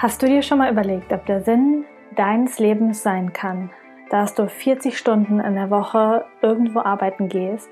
[0.00, 3.70] Hast du dir schon mal überlegt, ob der Sinn deines Lebens sein kann,
[4.10, 7.68] dass du 40 Stunden in der Woche irgendwo arbeiten gehst,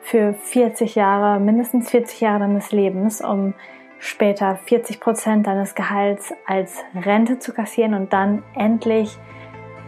[0.00, 3.54] für 40 Jahre, mindestens 40 Jahre deines Lebens, um
[4.00, 9.16] später 40 Prozent deines Gehalts als Rente zu kassieren und dann endlich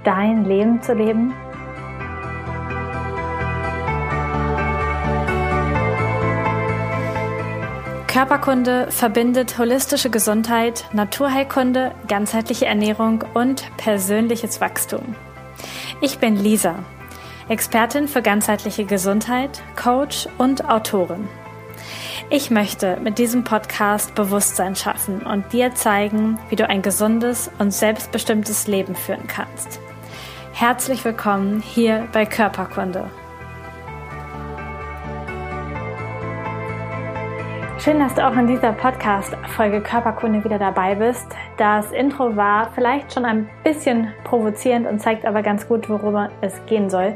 [0.04, 1.34] dein Leben zu leben?
[8.14, 15.16] Körperkunde verbindet holistische Gesundheit, Naturheilkunde, ganzheitliche Ernährung und persönliches Wachstum.
[16.00, 16.76] Ich bin Lisa,
[17.48, 21.26] Expertin für ganzheitliche Gesundheit, Coach und Autorin.
[22.30, 27.72] Ich möchte mit diesem Podcast Bewusstsein schaffen und dir zeigen, wie du ein gesundes und
[27.72, 29.80] selbstbestimmtes Leben führen kannst.
[30.52, 33.10] Herzlich willkommen hier bei Körperkunde.
[37.84, 41.26] Schön, dass du auch in dieser Podcast-Folge Körperkunde wieder dabei bist.
[41.58, 46.64] Das Intro war vielleicht schon ein bisschen provozierend und zeigt aber ganz gut, worüber es
[46.64, 47.14] gehen soll.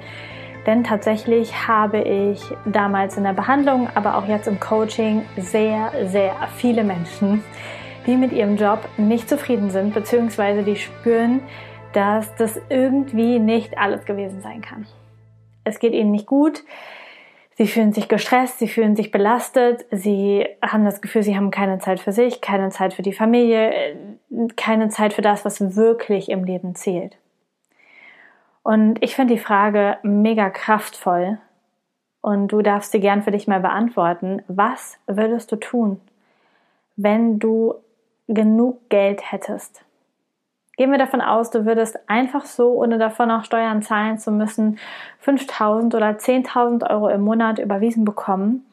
[0.66, 6.34] Denn tatsächlich habe ich damals in der Behandlung, aber auch jetzt im Coaching sehr, sehr
[6.58, 7.42] viele Menschen,
[8.06, 11.40] die mit ihrem Job nicht zufrieden sind, beziehungsweise die spüren,
[11.94, 14.86] dass das irgendwie nicht alles gewesen sein kann.
[15.64, 16.62] Es geht ihnen nicht gut
[17.58, 21.80] Sie fühlen sich gestresst, sie fühlen sich belastet, sie haben das Gefühl, sie haben keine
[21.80, 23.96] Zeit für sich, keine Zeit für die Familie,
[24.54, 27.18] keine Zeit für das, was wirklich im Leben zählt.
[28.62, 31.38] Und ich finde die Frage mega kraftvoll
[32.20, 34.40] und du darfst sie gern für dich mal beantworten.
[34.46, 36.00] Was würdest du tun,
[36.94, 37.74] wenn du
[38.28, 39.84] genug Geld hättest?
[40.78, 44.78] Gehen wir davon aus, du würdest einfach so, ohne davon auch Steuern zahlen zu müssen,
[45.18, 48.64] 5000 oder 10.000 Euro im Monat überwiesen bekommen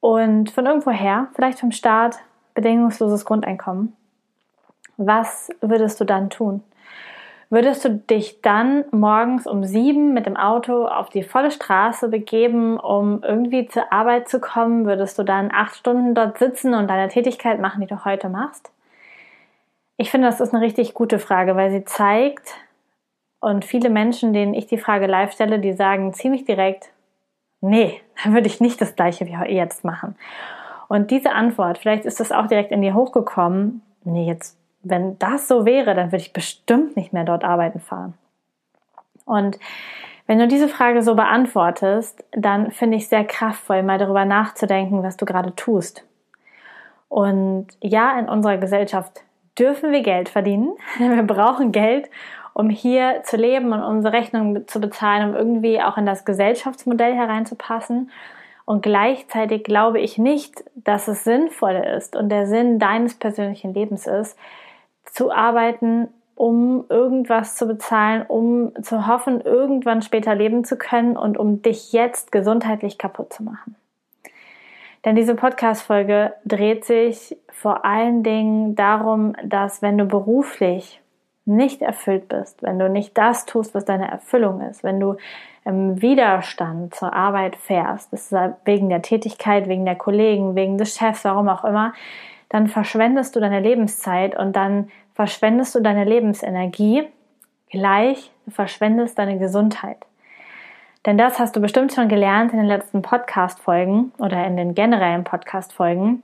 [0.00, 2.20] und von irgendwoher, vielleicht vom Staat,
[2.54, 3.94] bedingungsloses Grundeinkommen.
[4.96, 6.62] Was würdest du dann tun?
[7.50, 12.78] Würdest du dich dann morgens um sieben mit dem Auto auf die volle Straße begeben,
[12.80, 14.86] um irgendwie zur Arbeit zu kommen?
[14.86, 18.73] Würdest du dann acht Stunden dort sitzen und deine Tätigkeit machen, die du heute machst?
[19.96, 22.54] Ich finde, das ist eine richtig gute Frage, weil sie zeigt,
[23.40, 26.90] und viele Menschen, denen ich die Frage live stelle, die sagen ziemlich direkt,
[27.60, 30.16] nee, dann würde ich nicht das gleiche wie jetzt machen.
[30.88, 35.48] Und diese Antwort, vielleicht ist das auch direkt in dir hochgekommen, nee, jetzt, wenn das
[35.48, 38.14] so wäre, dann würde ich bestimmt nicht mehr dort arbeiten fahren.
[39.24, 39.58] Und
[40.26, 45.16] wenn du diese Frage so beantwortest, dann finde ich sehr kraftvoll, mal darüber nachzudenken, was
[45.16, 46.04] du gerade tust.
[47.08, 49.23] Und ja, in unserer Gesellschaft
[49.58, 50.74] dürfen wir Geld verdienen.
[50.98, 52.10] Wir brauchen Geld,
[52.52, 57.14] um hier zu leben und unsere Rechnungen zu bezahlen, um irgendwie auch in das Gesellschaftsmodell
[57.14, 58.10] hereinzupassen.
[58.64, 64.06] Und gleichzeitig glaube ich nicht, dass es sinnvoll ist und der Sinn deines persönlichen Lebens
[64.06, 64.38] ist,
[65.04, 71.38] zu arbeiten, um irgendwas zu bezahlen, um zu hoffen, irgendwann später leben zu können und
[71.38, 73.76] um dich jetzt gesundheitlich kaputt zu machen.
[75.04, 81.00] Denn diese Podcast-Folge dreht sich vor allen Dingen darum, dass wenn du beruflich
[81.44, 85.16] nicht erfüllt bist, wenn du nicht das tust, was deine Erfüllung ist, wenn du
[85.66, 90.96] im Widerstand zur Arbeit fährst, das ist wegen der Tätigkeit, wegen der Kollegen, wegen des
[90.96, 91.92] Chefs, warum auch immer,
[92.48, 97.04] dann verschwendest du deine Lebenszeit und dann verschwendest du deine Lebensenergie,
[97.70, 99.98] gleich verschwendest deine Gesundheit.
[101.06, 105.24] Denn das hast du bestimmt schon gelernt in den letzten Podcast-Folgen oder in den generellen
[105.24, 106.22] Podcast-Folgen,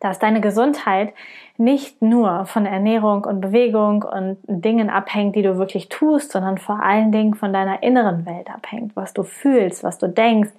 [0.00, 1.12] dass deine Gesundheit
[1.58, 6.82] nicht nur von Ernährung und Bewegung und Dingen abhängt, die du wirklich tust, sondern vor
[6.82, 10.50] allen Dingen von deiner inneren Welt abhängt, was du fühlst, was du denkst,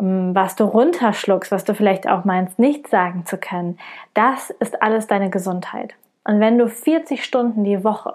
[0.00, 3.78] ähm, was du runterschluckst, was du vielleicht auch meinst, nicht sagen zu können.
[4.14, 5.94] Das ist alles deine Gesundheit.
[6.24, 8.14] Und wenn du 40 Stunden die Woche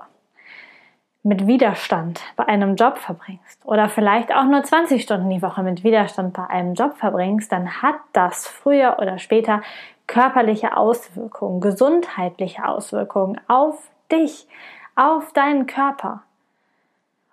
[1.27, 5.83] mit Widerstand bei einem Job verbringst oder vielleicht auch nur 20 Stunden die Woche mit
[5.83, 9.61] Widerstand bei einem Job verbringst, dann hat das früher oder später
[10.07, 14.47] körperliche Auswirkungen, gesundheitliche Auswirkungen auf dich,
[14.95, 16.23] auf deinen Körper.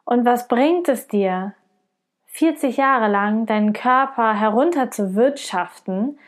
[0.05, 1.55] Und was bringt es dir,
[2.33, 6.19] 40 Jahre lang deinen Körper herunter zu wirtschaften,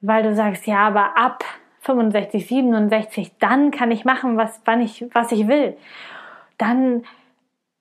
[0.00, 1.44] weil du sagst, ja, aber ab
[1.82, 5.76] 65, 67, dann kann ich machen, was, wann ich, was ich will
[6.58, 7.04] dann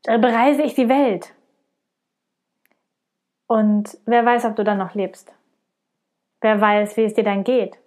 [0.06, 1.34] bereise ich die Welt.
[3.48, 5.34] Und wer weiß, ob du dann noch lebst.
[6.42, 7.78] Wer weiß, wie es dir dann geht.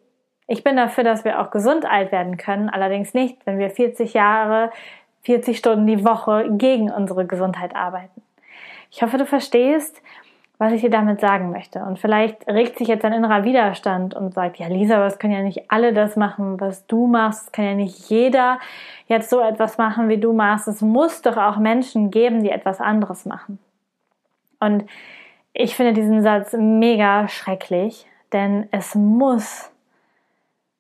[0.47, 4.15] Ich bin dafür, dass wir auch gesund alt werden können, allerdings nicht, wenn wir 40
[4.15, 4.71] Jahre,
[5.23, 8.23] 40 Stunden die Woche gegen unsere Gesundheit arbeiten.
[8.93, 10.01] Ich hoffe, du verstehst,
[10.59, 11.81] was ich dir damit sagen möchte.
[11.81, 15.43] Und vielleicht regt sich jetzt ein innerer Widerstand und sagt, ja Lisa, was können ja
[15.43, 17.47] nicht alle das machen, was du machst.
[17.47, 18.59] Es kann ja nicht jeder
[19.07, 20.67] jetzt so etwas machen, wie du machst.
[20.67, 23.59] Es muss doch auch Menschen geben, die etwas anderes machen.
[24.59, 24.85] Und
[25.53, 29.71] ich finde diesen Satz mega schrecklich, denn es muss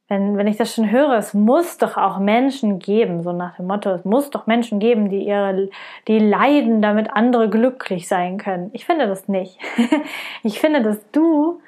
[0.09, 3.67] wenn, wenn ich das schon höre, es muss doch auch Menschen geben, so nach dem
[3.67, 5.69] Motto, es muss doch Menschen geben, die ihre,
[6.07, 8.71] die leiden, damit andere glücklich sein können.
[8.73, 9.59] Ich finde das nicht.
[10.45, 11.61] ich finde, dass du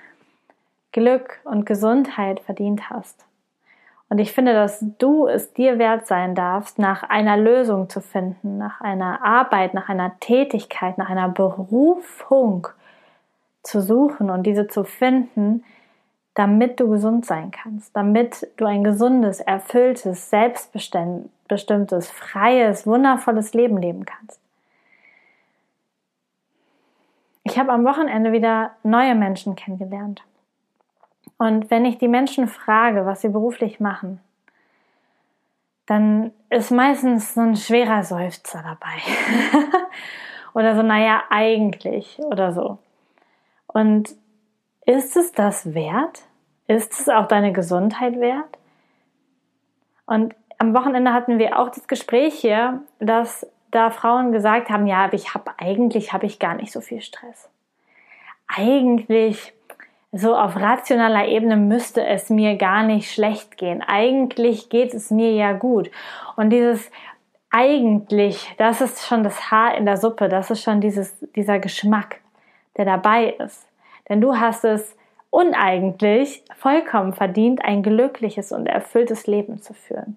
[0.93, 3.25] Glück und Gesundheit verdient hast.
[4.09, 8.57] Und ich finde, dass du es dir wert sein darfst, nach einer Lösung zu finden,
[8.57, 12.69] nach einer Arbeit, nach einer Tätigkeit, nach einer Berufung
[13.63, 15.63] zu suchen und diese zu finden,
[16.39, 24.05] damit du gesund sein kannst, damit du ein gesundes, erfülltes, selbstbestimmtes, freies, wundervolles Leben leben
[24.05, 24.41] kannst.
[27.43, 30.23] Ich habe am Wochenende wieder neue Menschen kennengelernt.
[31.39, 34.21] Und wenn ich die Menschen frage, was sie beruflich machen,
[35.87, 39.01] dann ist meistens so ein schwerer Seufzer dabei.
[40.55, 42.79] oder so, naja, eigentlich oder so.
[43.67, 44.15] Und
[44.87, 46.28] ist es das wert?
[46.69, 48.59] Ist es auch deine Gesundheit wert?
[50.07, 55.13] Und am Wochenende hatten wir auch das Gespräch hier, dass da Frauen gesagt haben, ja,
[55.13, 57.51] ich habe eigentlich habe ich gar nicht so viel Stress.
[58.47, 59.53] Eigentlich
[60.13, 63.83] so auf rationaler Ebene müsste es mir gar nicht schlecht gehen.
[63.83, 65.91] Eigentlich geht es mir ja gut.
[66.37, 66.91] Und dieses
[67.51, 72.21] eigentlich, das ist schon das Haar in der Suppe, das ist schon dieses, dieser Geschmack,
[72.77, 73.67] der dabei ist.
[74.09, 74.97] Denn du hast es
[75.31, 80.17] uneigentlich vollkommen verdient, ein glückliches und erfülltes Leben zu führen.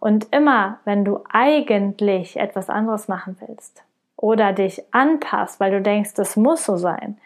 [0.00, 3.84] Und immer, wenn du eigentlich etwas anderes machen willst
[4.16, 7.18] oder dich anpasst, weil du denkst, das muss so sein,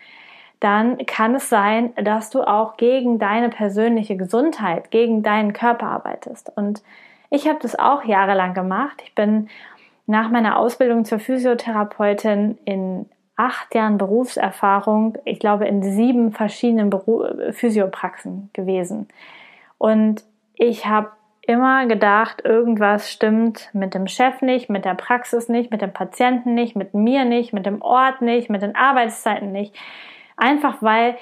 [0.61, 6.51] dann kann es sein, dass du auch gegen deine persönliche Gesundheit, gegen deinen Körper arbeitest.
[6.57, 6.83] Und
[7.31, 9.03] ich habe das auch jahrelang gemacht.
[9.05, 9.49] Ich bin
[10.07, 17.25] nach meiner Ausbildung zur Physiotherapeutin in acht Jahren Berufserfahrung, ich glaube, in sieben verschiedenen Beru
[17.53, 19.09] Physiopraxen gewesen.
[19.79, 21.11] Und ich habe
[21.43, 26.55] immer gedacht, irgendwas stimmt mit dem Chef nicht, mit der Praxis nicht, mit dem Patienten
[26.55, 29.75] nicht, mit mir nicht, mit dem Ort nicht, mit den Arbeitszeiten nicht.
[30.37, 31.17] Einfach weil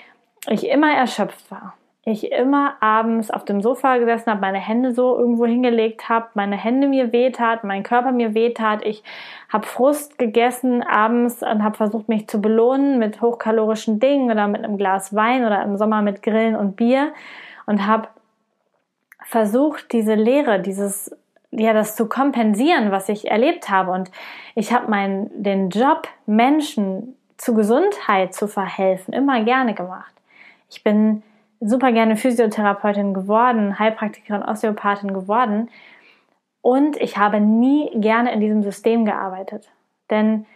[0.48, 1.74] ich immer erschöpft war
[2.04, 6.56] ich immer abends auf dem Sofa gesessen habe, meine Hände so irgendwo hingelegt habe, meine
[6.56, 8.84] Hände mir wehtat, mein Körper mir wehtat.
[8.84, 9.04] Ich
[9.52, 14.64] habe Frust gegessen abends und habe versucht, mich zu belohnen mit hochkalorischen Dingen oder mit
[14.64, 17.12] einem Glas Wein oder im Sommer mit Grillen und Bier
[17.66, 18.08] und habe
[19.24, 21.16] versucht, diese Leere, dieses
[21.52, 23.92] ja, das zu kompensieren, was ich erlebt habe.
[23.92, 24.10] Und
[24.54, 30.14] ich habe meinen den Job, Menschen zu Gesundheit zu verhelfen, immer gerne gemacht.
[30.70, 31.22] Ich bin
[31.64, 35.70] super gerne Physiotherapeutin geworden, Heilpraktikerin, Osteopathin geworden.
[36.60, 39.70] Und ich habe nie gerne in diesem System gearbeitet.
[40.10, 40.46] Denn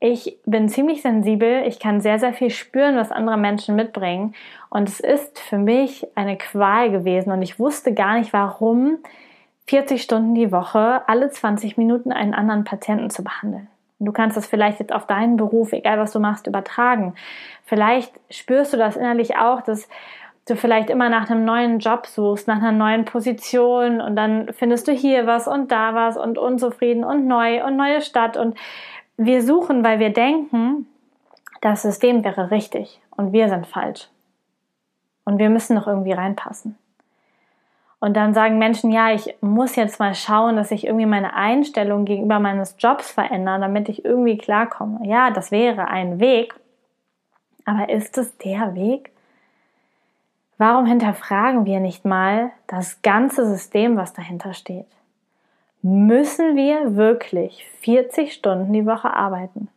[0.00, 4.34] ich bin ziemlich sensibel, ich kann sehr, sehr viel spüren, was andere Menschen mitbringen.
[4.68, 7.32] Und es ist für mich eine Qual gewesen.
[7.32, 8.98] Und ich wusste gar nicht, warum
[9.66, 13.68] 40 Stunden die Woche, alle 20 Minuten einen anderen Patienten zu behandeln.
[13.98, 17.14] Du kannst das vielleicht jetzt auf deinen Beruf, egal was du machst, übertragen.
[17.64, 19.88] Vielleicht spürst du das innerlich auch, dass
[20.46, 24.88] du vielleicht immer nach einem neuen Job suchst, nach einer neuen Position und dann findest
[24.88, 28.56] du hier was und da was und unzufrieden und neu und neue Stadt und
[29.16, 30.86] wir suchen, weil wir denken,
[31.60, 34.08] das System wäre richtig und wir sind falsch.
[35.24, 36.76] Und wir müssen noch irgendwie reinpassen.
[38.00, 42.04] Und dann sagen Menschen, ja, ich muss jetzt mal schauen, dass ich irgendwie meine Einstellung
[42.04, 45.00] gegenüber meines Jobs verändere, damit ich irgendwie klarkomme.
[45.04, 46.54] Ja, das wäre ein Weg.
[47.64, 49.13] Aber ist es der Weg?
[50.56, 54.86] Warum hinterfragen wir nicht mal das ganze System, was dahinter steht?
[55.82, 59.68] Müssen wir wirklich 40 Stunden die Woche arbeiten?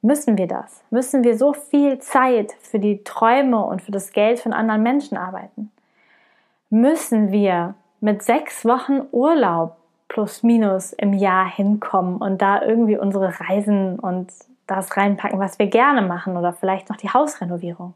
[0.00, 0.82] Müssen wir das?
[0.90, 5.18] Müssen wir so viel Zeit für die Träume und für das Geld von anderen Menschen
[5.18, 5.70] arbeiten?
[6.70, 9.76] Müssen wir mit sechs Wochen Urlaub
[10.08, 14.32] plus minus im Jahr hinkommen und da irgendwie unsere Reisen und
[14.66, 17.94] das reinpacken, was wir gerne machen oder vielleicht noch die Hausrenovierung?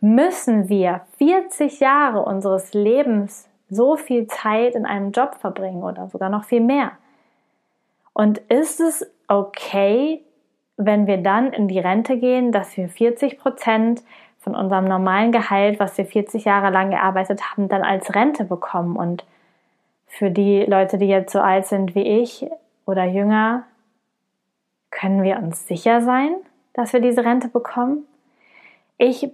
[0.00, 6.28] Müssen wir 40 Jahre unseres Lebens so viel Zeit in einem Job verbringen oder sogar
[6.28, 6.92] noch viel mehr.
[8.12, 10.22] Und ist es okay,
[10.76, 14.02] wenn wir dann in die Rente gehen, dass wir 40 Prozent
[14.38, 18.96] von unserem normalen Gehalt, was wir 40 Jahre lang gearbeitet haben, dann als Rente bekommen?
[18.96, 19.24] Und
[20.06, 22.46] für die Leute, die jetzt so alt sind wie ich
[22.86, 23.64] oder jünger,
[24.90, 26.36] können wir uns sicher sein,
[26.72, 28.06] dass wir diese Rente bekommen?
[28.98, 29.30] Ich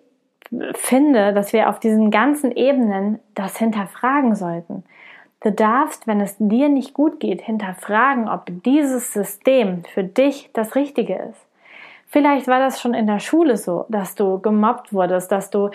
[0.74, 4.84] finde, dass wir auf diesen ganzen Ebenen das hinterfragen sollten.
[5.42, 10.74] Du darfst, wenn es dir nicht gut geht, hinterfragen, ob dieses System für dich das
[10.74, 11.46] Richtige ist.
[12.08, 15.70] Vielleicht war das schon in der Schule so, dass du gemobbt wurdest, dass du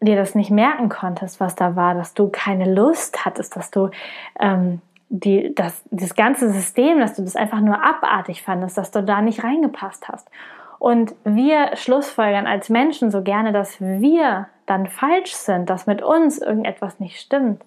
[0.00, 3.90] dir das nicht merken konntest, was da war, dass du keine Lust hattest, dass du
[4.38, 9.02] ähm, die, das, das ganze System, dass du das einfach nur abartig fandest, dass du
[9.02, 10.28] da nicht reingepasst hast.
[10.78, 16.38] Und wir schlussfolgern als Menschen so gerne, dass wir dann falsch sind, dass mit uns
[16.38, 17.64] irgendetwas nicht stimmt.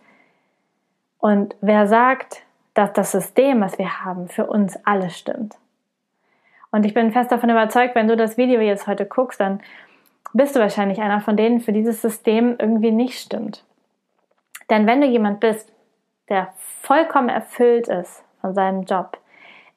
[1.20, 5.56] Und wer sagt, dass das System, was wir haben, für uns alles stimmt?
[6.72, 9.60] Und ich bin fest davon überzeugt, wenn du das Video jetzt heute guckst, dann
[10.34, 13.63] bist du wahrscheinlich einer von denen, für dieses System irgendwie nicht stimmt.
[14.70, 15.74] Denn wenn du jemand bist,
[16.30, 19.18] der vollkommen erfüllt ist von seinem Job,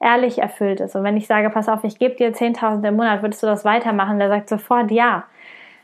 [0.02, 3.23] ehrlich erfüllt ist, und wenn ich sage, pass auf, ich gebe dir 10.000 im Monat,
[3.23, 4.18] würdest du das weitermachen?
[4.18, 5.25] Der sagt sofort ja.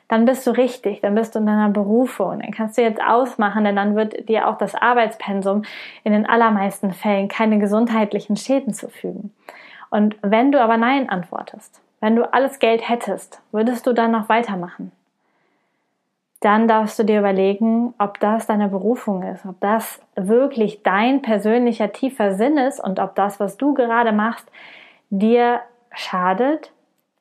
[0.08, 3.64] Dann bist du richtig, dann bist du in deiner Berufung, dann kannst du jetzt ausmachen,
[3.64, 5.64] denn dann wird dir auch das Arbeitspensum
[6.02, 9.34] in den allermeisten Fällen keine gesundheitlichen Schäden zufügen.
[9.90, 14.30] Und wenn du aber Nein antwortest, wenn du alles Geld hättest, würdest du dann noch
[14.30, 14.92] weitermachen?
[16.40, 21.92] Dann darfst du dir überlegen, ob das deine Berufung ist, ob das wirklich dein persönlicher
[21.92, 24.49] tiefer Sinn ist und ob das, was du gerade machst,
[25.11, 25.61] dir
[25.92, 26.73] schadet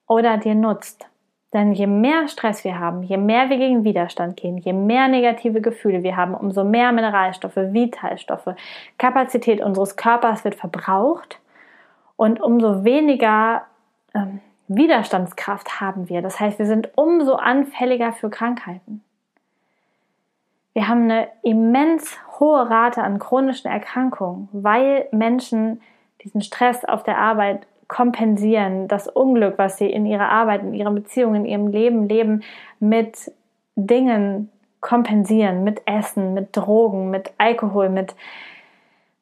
[0.08, 1.08] oder dir nutzt.
[1.54, 5.62] Denn je mehr Stress wir haben, je mehr wir gegen Widerstand gehen, je mehr negative
[5.62, 8.54] Gefühle wir haben, umso mehr Mineralstoffe, Vitalstoffe,
[8.98, 11.40] Kapazität unseres Körpers wird verbraucht
[12.18, 13.64] und umso weniger
[14.14, 16.22] ähm, Widerstandskraft haben wir.
[16.22, 19.02] Das heißt, wir sind umso anfälliger für Krankheiten.
[20.78, 25.82] Wir haben eine immens hohe Rate an chronischen Erkrankungen, weil Menschen
[26.24, 30.94] diesen Stress auf der Arbeit kompensieren, das Unglück, was sie in ihrer Arbeit, in ihren
[30.94, 32.44] Beziehungen, in ihrem Leben leben,
[32.80, 33.32] mit
[33.76, 38.16] Dingen kompensieren, mit Essen, mit Drogen, mit Alkohol, mit,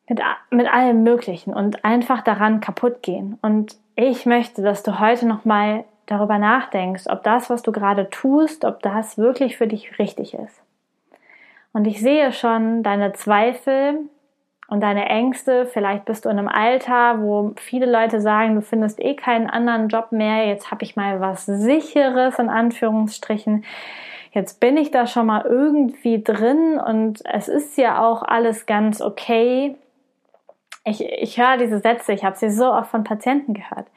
[0.10, 0.20] mit,
[0.50, 3.40] mit allem Möglichen und einfach daran kaputt gehen.
[3.42, 8.66] Und ich möchte, dass du heute nochmal darüber nachdenkst, ob das, was du gerade tust,
[8.66, 10.65] ob das wirklich für dich richtig ist.
[11.76, 14.00] Und ich sehe schon deine Zweifel
[14.70, 15.66] und deine Ängste.
[15.66, 19.90] Vielleicht bist du in einem Alter, wo viele Leute sagen, du findest eh keinen anderen
[19.90, 20.48] Job mehr.
[20.48, 23.66] Jetzt habe ich mal was Sicheres in Anführungsstrichen.
[24.32, 29.02] Jetzt bin ich da schon mal irgendwie drin und es ist ja auch alles ganz
[29.02, 29.76] okay
[30.86, 33.88] ich, ich höre diese Sätze, ich habe sie so oft von Patienten gehört.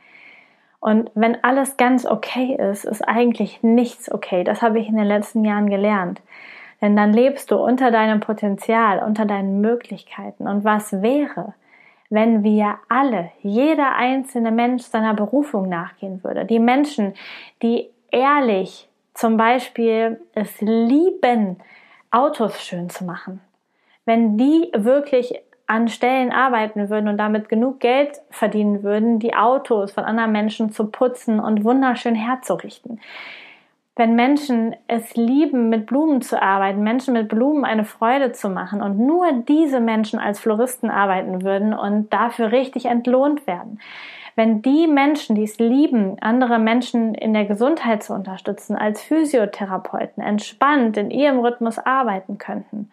[0.81, 4.43] Und wenn alles ganz okay ist, ist eigentlich nichts okay.
[4.43, 6.23] Das habe ich in den letzten Jahren gelernt.
[6.81, 10.47] Denn dann lebst du unter deinem Potenzial, unter deinen Möglichkeiten.
[10.47, 11.55] Und was wäre,
[12.09, 16.45] wenn wir alle, jeder einzelne Mensch seiner Berufung nachgehen würde?
[16.45, 17.15] Die Menschen,
[17.63, 21.57] die ehrlich zum Beispiel es lieben,
[22.11, 23.41] Autos schön zu machen.
[24.05, 29.93] Wenn die wirklich an Stellen arbeiten würden und damit genug Geld verdienen würden, die Autos
[29.93, 33.01] von anderen Menschen zu putzen und wunderschön herzurichten.
[33.99, 38.81] Wenn Menschen es lieben, mit Blumen zu arbeiten, Menschen mit Blumen eine Freude zu machen
[38.81, 43.81] und nur diese Menschen als Floristen arbeiten würden und dafür richtig entlohnt werden.
[44.37, 50.23] Wenn die Menschen, die es lieben, andere Menschen in der Gesundheit zu unterstützen, als Physiotherapeuten
[50.23, 52.93] entspannt in ihrem Rhythmus arbeiten könnten,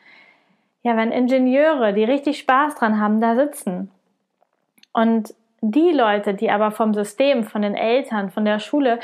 [0.81, 3.91] ja, wenn Ingenieure, die richtig Spaß dran haben, da sitzen
[4.91, 5.35] und
[5.71, 8.99] die Leute, die aber vom System, von den Eltern, von der Schule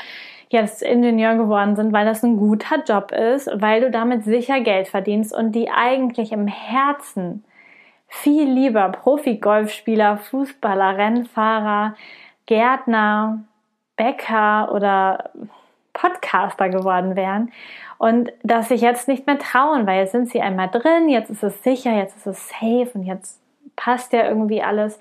[0.48, 4.88] jetzt Ingenieur geworden sind, weil das ein guter Job ist, weil du damit sicher Geld
[4.88, 7.44] verdienst und die eigentlich im Herzen
[8.08, 11.96] viel lieber Profi-Golfspieler, Fußballer, Rennfahrer,
[12.44, 13.44] Gärtner,
[13.96, 15.30] Bäcker oder
[15.94, 17.50] Podcaster geworden wären
[17.98, 21.42] und dass sich jetzt nicht mehr trauen, weil jetzt sind sie einmal drin, jetzt ist
[21.42, 23.40] es sicher, jetzt ist es safe und jetzt
[23.76, 24.98] passt ja irgendwie alles.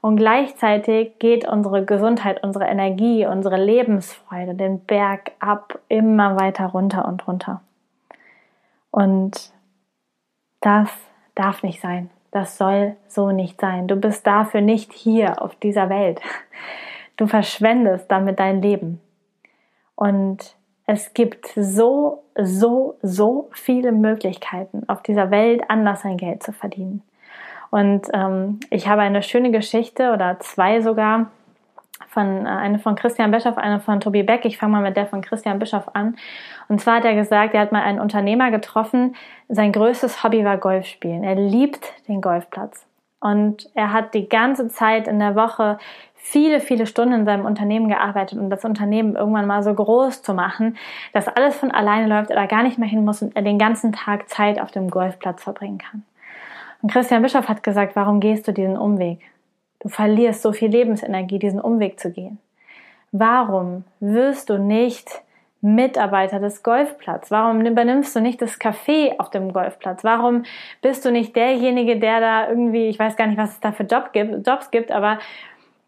[0.00, 7.06] Und gleichzeitig geht unsere Gesundheit, unsere Energie, unsere Lebensfreude den Berg ab immer weiter runter
[7.06, 7.60] und runter.
[8.90, 9.52] Und
[10.60, 10.90] das
[11.34, 12.10] darf nicht sein.
[12.30, 13.88] Das soll so nicht sein.
[13.88, 16.20] Du bist dafür nicht hier auf dieser Welt.
[17.16, 19.00] Du verschwendest damit dein Leben.
[19.94, 26.52] Und es gibt so, so, so viele Möglichkeiten auf dieser Welt, anders sein Geld zu
[26.52, 27.02] verdienen.
[27.70, 31.30] Und ähm, ich habe eine schöne Geschichte oder zwei sogar
[32.08, 34.44] von äh, eine von Christian Bischoff, eine von Tobi Beck.
[34.44, 36.16] Ich fange mal mit der von Christian Bischoff an.
[36.68, 39.14] Und zwar hat er gesagt, er hat mal einen Unternehmer getroffen.
[39.48, 41.24] Sein größtes Hobby war Golfspielen.
[41.24, 42.86] Er liebt den Golfplatz.
[43.20, 45.78] Und er hat die ganze Zeit in der Woche
[46.14, 50.32] viele, viele Stunden in seinem Unternehmen gearbeitet, um das Unternehmen irgendwann mal so groß zu
[50.32, 50.76] machen,
[51.12, 53.92] dass alles von alleine läuft, er gar nicht mehr hin muss und er den ganzen
[53.92, 56.04] Tag Zeit auf dem Golfplatz verbringen kann.
[56.82, 59.20] Und Christian Bischof hat gesagt, warum gehst du diesen Umweg?
[59.80, 62.38] Du verlierst so viel Lebensenergie, diesen Umweg zu gehen.
[63.12, 65.22] Warum wirst du nicht
[65.62, 67.30] Mitarbeiter des Golfplatzes?
[67.30, 70.04] Warum übernimmst du nicht das Café auf dem Golfplatz?
[70.04, 70.44] Warum
[70.80, 73.84] bist du nicht derjenige, der da irgendwie, ich weiß gar nicht, was es da für
[73.84, 75.18] Job gibt, Jobs gibt, aber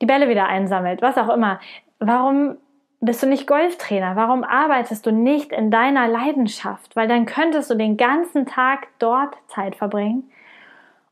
[0.01, 1.61] die Bälle wieder einsammelt, was auch immer.
[2.01, 2.57] Warum
[3.01, 4.17] bist du nicht Golftrainer?
[4.17, 6.97] Warum arbeitest du nicht in deiner Leidenschaft?
[6.97, 10.25] Weil dann könntest du den ganzen Tag dort Zeit verbringen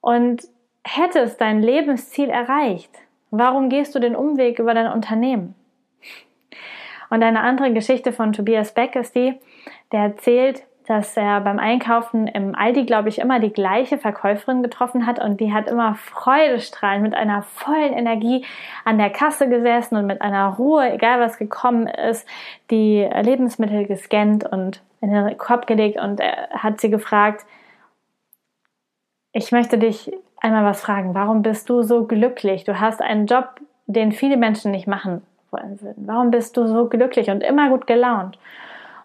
[0.00, 0.42] und
[0.84, 2.90] hättest dein Lebensziel erreicht.
[3.30, 5.54] Warum gehst du den Umweg über dein Unternehmen?
[7.10, 9.34] Und eine andere Geschichte von Tobias Beck ist die,
[9.92, 15.06] der erzählt, dass er beim Einkaufen im Aldi, glaube ich, immer die gleiche Verkäuferin getroffen
[15.06, 18.44] hat und die hat immer freudestrahlend mit einer vollen Energie
[18.84, 22.26] an der Kasse gesessen und mit einer Ruhe, egal was gekommen ist,
[22.72, 27.46] die Lebensmittel gescannt und in den Korb gelegt und er hat sie gefragt,
[29.32, 31.14] ich möchte dich einmal was fragen.
[31.14, 32.64] Warum bist du so glücklich?
[32.64, 35.78] Du hast einen Job, den viele Menschen nicht machen wollen.
[35.96, 38.36] Warum bist du so glücklich und immer gut gelaunt?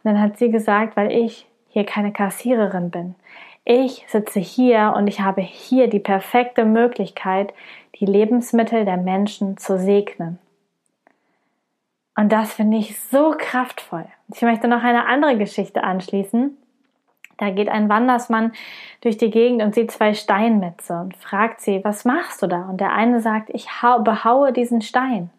[0.03, 3.15] Und dann hat sie gesagt, weil ich hier keine Kassiererin bin.
[3.65, 7.53] Ich sitze hier und ich habe hier die perfekte Möglichkeit,
[7.99, 10.37] die Lebensmittel der Menschen zu segnen.
[12.15, 14.05] Und das finde ich so kraftvoll.
[14.33, 16.57] Ich möchte noch eine andere Geschichte anschließen.
[17.37, 18.53] Da geht ein Wandersmann
[19.01, 22.69] durch die Gegend und sieht zwei Steinmetze und fragt sie, was machst du da?
[22.69, 23.67] Und der eine sagt, ich
[24.03, 25.29] behaue diesen Stein.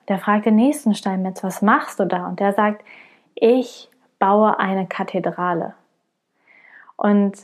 [0.00, 2.26] Und der fragt den nächsten Steinmetz, was machst du da?
[2.26, 2.82] Und der sagt,
[3.34, 5.74] ich baue eine Kathedrale.
[6.96, 7.36] Und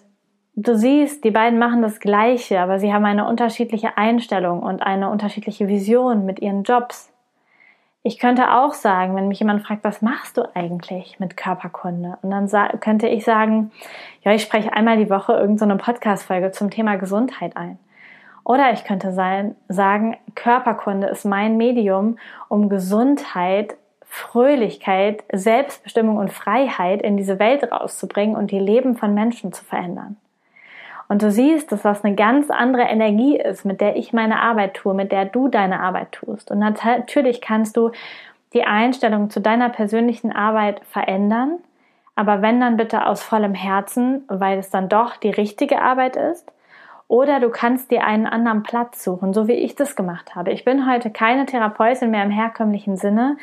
[0.54, 5.11] du siehst, die beiden machen das Gleiche, aber sie haben eine unterschiedliche Einstellung und eine
[5.11, 7.12] unterschiedliche Vision mit ihren Jobs.
[8.04, 12.18] Ich könnte auch sagen, wenn mich jemand fragt, was machst du eigentlich mit Körperkunde?
[12.23, 12.49] Und dann
[12.80, 13.71] könnte ich sagen,
[14.23, 17.78] ja, ich spreche einmal die Woche irgendeine so Podcast-Folge zum Thema Gesundheit ein.
[18.44, 23.76] Oder ich könnte sein, sagen, Körperkunde ist mein Medium, um Gesundheit
[24.15, 30.19] Fröhlichkeit, Selbstbestimmung und Freiheit in diese Welt rauszubringen und die Leben von Menschen zu verändern.
[31.12, 34.72] Und du siehst, dass das eine ganz andere Energie ist, mit der ich meine Arbeit
[34.72, 36.50] tue, mit der du deine Arbeit tust.
[36.50, 37.90] Und natürlich kannst du
[38.54, 41.58] die Einstellung zu deiner persönlichen Arbeit verändern,
[42.14, 46.50] aber wenn dann bitte aus vollem Herzen, weil es dann doch die richtige Arbeit ist.
[47.08, 50.50] Oder du kannst dir einen anderen Platz suchen, so wie ich das gemacht habe.
[50.50, 53.36] Ich bin heute keine Therapeutin mehr im herkömmlichen Sinne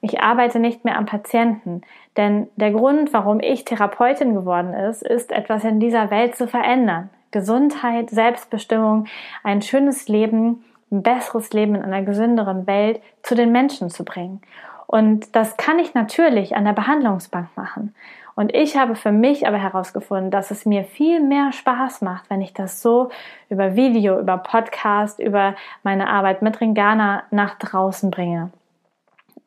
[0.00, 1.82] ich arbeite nicht mehr am Patienten.
[2.16, 7.10] Denn der Grund, warum ich Therapeutin geworden ist, ist etwas in dieser Welt zu verändern.
[7.30, 9.06] Gesundheit, Selbstbestimmung,
[9.42, 14.40] ein schönes Leben, ein besseres Leben in einer gesünderen Welt zu den Menschen zu bringen.
[14.86, 17.94] Und das kann ich natürlich an der Behandlungsbank machen.
[18.34, 22.40] Und ich habe für mich aber herausgefunden, dass es mir viel mehr Spaß macht, wenn
[22.40, 23.10] ich das so
[23.50, 28.50] über Video, über Podcast, über meine Arbeit mit Ringana nach draußen bringe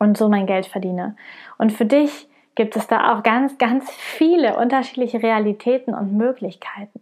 [0.01, 1.15] und so mein Geld verdiene.
[1.59, 6.99] Und für dich gibt es da auch ganz, ganz viele unterschiedliche Realitäten und Möglichkeiten.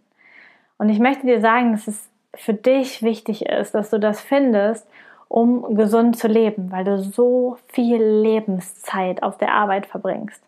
[0.76, 4.86] Und ich möchte dir sagen, dass es für dich wichtig ist, dass du das findest,
[5.28, 10.42] um gesund zu leben, weil du so viel Lebenszeit auf der Arbeit verbringst.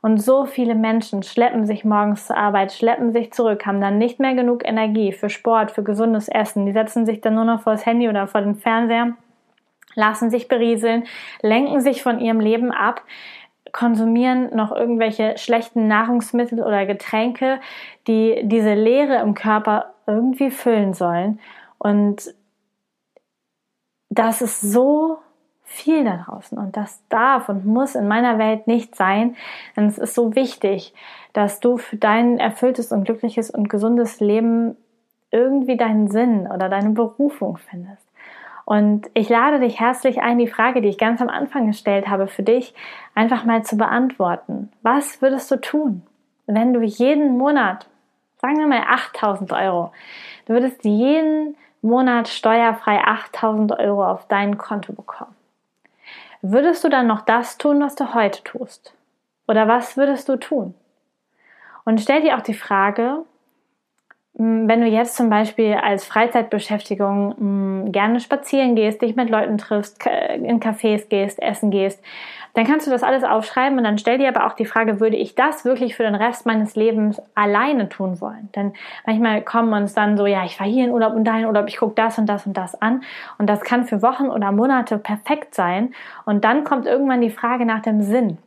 [0.00, 4.18] Und so viele Menschen schleppen sich morgens zur Arbeit, schleppen sich zurück, haben dann nicht
[4.18, 6.64] mehr genug Energie für Sport, für gesundes Essen.
[6.64, 9.12] Die setzen sich dann nur noch vor das Handy oder vor den Fernseher
[9.94, 11.04] lassen sich berieseln,
[11.40, 13.02] lenken sich von ihrem Leben ab,
[13.72, 17.60] konsumieren noch irgendwelche schlechten Nahrungsmittel oder Getränke,
[18.06, 21.40] die diese Leere im Körper irgendwie füllen sollen.
[21.78, 22.34] Und
[24.10, 25.18] das ist so
[25.64, 29.36] viel da draußen und das darf und muss in meiner Welt nicht sein.
[29.74, 30.92] Denn es ist so wichtig,
[31.32, 34.76] dass du für dein erfülltes und glückliches und gesundes Leben
[35.30, 38.06] irgendwie deinen Sinn oder deine Berufung findest.
[38.64, 42.28] Und ich lade dich herzlich ein, die Frage, die ich ganz am Anfang gestellt habe,
[42.28, 42.74] für dich
[43.14, 44.70] einfach mal zu beantworten.
[44.82, 46.02] Was würdest du tun,
[46.46, 47.88] wenn du jeden Monat,
[48.40, 49.92] sagen wir mal 8000 Euro,
[50.46, 55.34] du würdest jeden Monat steuerfrei 8000 Euro auf dein Konto bekommen?
[56.40, 58.94] Würdest du dann noch das tun, was du heute tust?
[59.48, 60.74] Oder was würdest du tun?
[61.84, 63.24] Und stell dir auch die Frage,
[64.34, 70.04] wenn du jetzt zum Beispiel als Freizeitbeschäftigung hm, gerne spazieren gehst, dich mit Leuten triffst,
[70.06, 72.02] in Cafés gehst, essen gehst,
[72.54, 75.16] dann kannst du das alles aufschreiben und dann stell dir aber auch die Frage, würde
[75.16, 78.50] ich das wirklich für den Rest meines Lebens alleine tun wollen?
[78.54, 78.72] Denn
[79.06, 81.78] manchmal kommen uns dann so, ja, ich fahre hier in Urlaub und dahin Urlaub, ich
[81.78, 83.02] gucke das und das und das an
[83.38, 87.64] und das kann für Wochen oder Monate perfekt sein und dann kommt irgendwann die Frage
[87.64, 88.38] nach dem Sinn.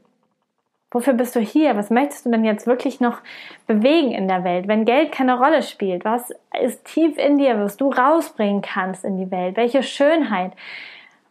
[0.91, 1.75] Wofür bist du hier?
[1.75, 3.19] Was möchtest du denn jetzt wirklich noch
[3.67, 4.67] bewegen in der Welt?
[4.67, 9.17] Wenn Geld keine Rolle spielt, was ist tief in dir, was du rausbringen kannst in
[9.17, 9.57] die Welt?
[9.57, 10.53] Welche Schönheit?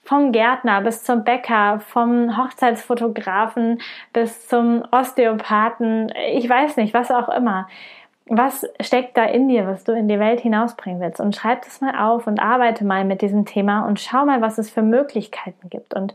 [0.02, 3.80] Vom Gärtner bis zum Bäcker, vom Hochzeitsfotografen
[4.12, 7.68] bis zum Osteopathen, ich weiß nicht, was auch immer.
[8.26, 11.20] Was steckt da in dir, was du in die Welt hinausbringen willst?
[11.20, 14.58] Und schreib das mal auf und arbeite mal mit diesem Thema und schau mal, was
[14.58, 15.94] es für Möglichkeiten gibt.
[15.94, 16.14] Und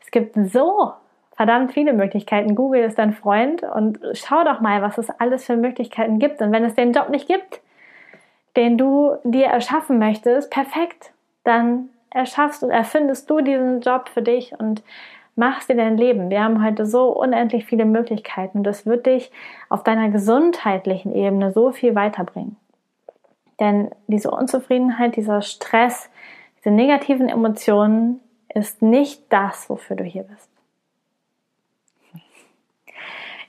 [0.00, 0.92] es gibt so
[1.38, 2.56] verdammt viele Möglichkeiten.
[2.56, 6.42] Google ist dein Freund und schau doch mal, was es alles für Möglichkeiten gibt.
[6.42, 7.60] Und wenn es den Job nicht gibt,
[8.56, 11.12] den du dir erschaffen möchtest, perfekt,
[11.44, 14.82] dann erschaffst und erfindest du diesen Job für dich und
[15.36, 16.28] machst dir dein Leben.
[16.28, 18.64] Wir haben heute so unendlich viele Möglichkeiten.
[18.64, 19.30] Das wird dich
[19.68, 22.56] auf deiner gesundheitlichen Ebene so viel weiterbringen.
[23.60, 26.10] Denn diese Unzufriedenheit, dieser Stress,
[26.58, 28.18] diese negativen Emotionen
[28.52, 30.57] ist nicht das, wofür du hier bist.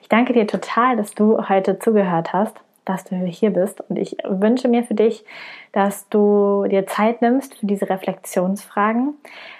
[0.09, 3.79] Ich danke dir total, dass du heute zugehört hast, dass du hier bist.
[3.87, 5.23] Und ich wünsche mir für dich,
[5.71, 9.13] dass du dir Zeit nimmst für diese Reflexionsfragen.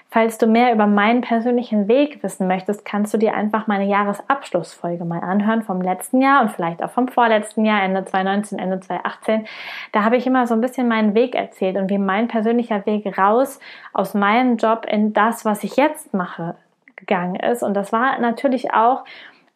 [0.10, 5.06] Falls du mehr über meinen persönlichen Weg wissen möchtest, kannst du dir einfach meine Jahresabschlussfolge
[5.06, 9.46] mal anhören vom letzten Jahr und vielleicht auch vom vorletzten Jahr, Ende 2019, Ende 2018.
[9.92, 13.16] Da habe ich immer so ein bisschen meinen Weg erzählt und wie mein persönlicher Weg
[13.20, 13.60] raus
[13.94, 16.56] aus meinem Job in das, was ich jetzt mache,
[16.96, 17.64] gegangen ist.
[17.64, 19.04] Und das war natürlich auch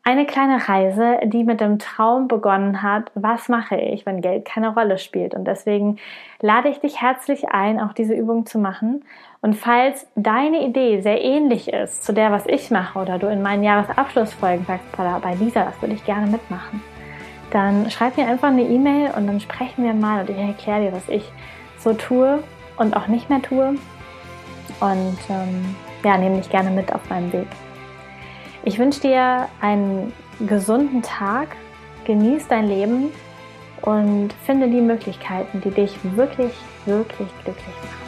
[0.06, 4.74] eine kleine Reise, die mit dem Traum begonnen hat, was mache ich, wenn Geld keine
[4.74, 5.34] Rolle spielt.
[5.34, 5.98] Und deswegen
[6.42, 9.06] lade ich dich herzlich ein, auch diese Übung zu machen.
[9.42, 13.42] Und falls deine Idee sehr ähnlich ist zu der, was ich mache, oder du in
[13.42, 16.82] meinen Jahresabschlussfolgen sagst, bei Lisa, das würde ich gerne mitmachen,
[17.52, 20.92] dann schreib mir einfach eine E-Mail und dann sprechen wir mal und ich erkläre dir,
[20.92, 21.32] was ich
[21.78, 22.44] so tue
[22.78, 23.76] und auch nicht mehr tue.
[24.80, 27.48] Und ähm, ja, nehme dich gerne mit auf meinem Weg.
[28.66, 30.14] Ich wünsche dir einen
[30.48, 31.50] gesunden Tag,
[32.06, 33.12] genieß dein Leben
[33.82, 36.54] und finde die Möglichkeiten, die dich wirklich,
[36.86, 38.03] wirklich glücklich machen.